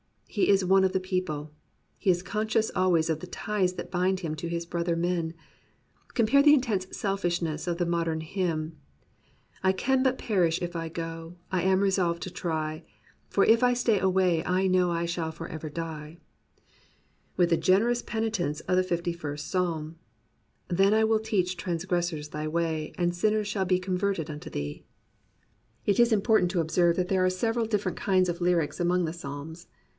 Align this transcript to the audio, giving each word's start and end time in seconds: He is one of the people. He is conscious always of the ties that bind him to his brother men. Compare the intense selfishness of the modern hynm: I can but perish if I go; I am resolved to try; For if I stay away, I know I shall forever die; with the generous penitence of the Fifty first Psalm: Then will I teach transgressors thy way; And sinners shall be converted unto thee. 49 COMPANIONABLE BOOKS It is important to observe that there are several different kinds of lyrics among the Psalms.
He 0.25 0.49
is 0.49 0.65
one 0.65 0.83
of 0.85 0.93
the 0.93 0.99
people. 0.99 1.51
He 1.99 2.09
is 2.09 2.23
conscious 2.23 2.71
always 2.73 3.09
of 3.09 3.19
the 3.19 3.27
ties 3.27 3.73
that 3.73 3.91
bind 3.91 4.21
him 4.21 4.33
to 4.35 4.47
his 4.47 4.65
brother 4.65 4.95
men. 4.95 5.33
Compare 6.15 6.41
the 6.41 6.53
intense 6.55 6.87
selfishness 6.95 7.67
of 7.67 7.77
the 7.77 7.85
modern 7.85 8.21
hynm: 8.21 8.71
I 9.61 9.73
can 9.73 10.01
but 10.01 10.17
perish 10.17 10.59
if 10.61 10.75
I 10.75 10.87
go; 10.89 11.35
I 11.51 11.61
am 11.63 11.81
resolved 11.81 12.23
to 12.23 12.31
try; 12.31 12.83
For 13.29 13.43
if 13.43 13.61
I 13.61 13.73
stay 13.73 13.99
away, 13.99 14.43
I 14.45 14.65
know 14.67 14.89
I 14.89 15.05
shall 15.05 15.31
forever 15.33 15.69
die; 15.69 16.17
with 17.35 17.49
the 17.49 17.57
generous 17.57 18.01
penitence 18.01 18.61
of 18.61 18.77
the 18.77 18.83
Fifty 18.83 19.11
first 19.13 19.51
Psalm: 19.51 19.97
Then 20.69 20.93
will 21.07 21.19
I 21.19 21.23
teach 21.23 21.57
transgressors 21.57 22.29
thy 22.29 22.47
way; 22.47 22.93
And 22.97 23.13
sinners 23.13 23.49
shall 23.49 23.65
be 23.65 23.79
converted 23.79 24.31
unto 24.31 24.49
thee. 24.49 24.83
49 25.83 25.83
COMPANIONABLE 25.83 25.83
BOOKS 25.85 25.99
It 25.99 26.01
is 26.01 26.13
important 26.13 26.51
to 26.51 26.61
observe 26.61 26.95
that 26.95 27.09
there 27.09 27.23
are 27.23 27.29
several 27.29 27.65
different 27.65 27.99
kinds 27.99 28.29
of 28.29 28.41
lyrics 28.41 28.79
among 28.79 29.05
the 29.05 29.13
Psalms. 29.13 29.67